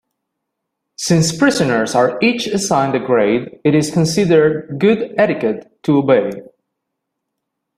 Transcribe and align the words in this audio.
Since 0.97 1.37
prisoners 1.37 1.93
are 1.93 2.17
each 2.23 2.47
assigned 2.47 2.95
a 2.95 2.99
grade, 2.99 3.59
it 3.63 3.75
is 3.75 3.91
considered 3.91 4.79
good 4.79 5.13
etiquette 5.15 5.77
to 5.83 5.97
obey. 5.99 6.31